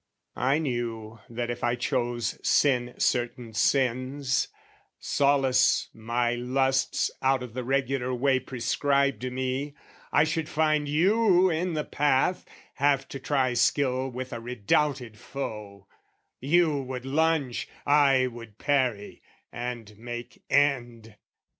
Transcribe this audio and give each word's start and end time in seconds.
I 0.35 0.57
knew 0.57 1.19
that 1.29 1.51
if 1.51 1.63
I 1.63 1.75
chose 1.75 2.39
sin 2.41 2.95
certain 2.97 3.53
sins, 3.53 4.47
Solace 4.97 5.89
my 5.93 6.33
lusts 6.33 7.11
out 7.21 7.43
of 7.43 7.53
the 7.53 7.63
regular 7.63 8.11
way 8.11 8.39
Prescribed 8.39 9.31
me, 9.31 9.75
I 10.11 10.23
should 10.23 10.49
find 10.49 10.87
you 10.87 11.51
in 11.51 11.75
the 11.75 11.83
path, 11.83 12.45
Have 12.77 13.07
to 13.09 13.19
try 13.19 13.53
skill 13.53 14.09
with 14.09 14.33
a 14.33 14.39
redoubted 14.39 15.17
foe; 15.19 15.85
You 16.39 16.81
would 16.81 17.05
lunge, 17.05 17.69
I 17.85 18.25
would 18.25 18.57
parry, 18.57 19.21
and 19.51 19.95
make 19.99 20.41
end. 20.49 21.15